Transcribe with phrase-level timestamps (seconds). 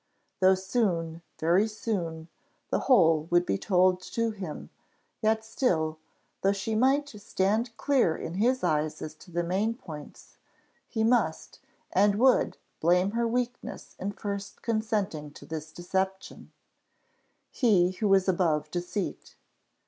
[0.39, 2.27] Though soon, very soon,
[2.71, 4.71] the whole would be told to him,
[5.21, 5.99] yet still,
[6.41, 10.37] though she might stand clear in his eyes as to the main points,
[10.87, 11.59] he must,
[11.91, 16.51] and would blame her weakness in first consenting to this deception
[17.51, 19.35] he who was above deceit.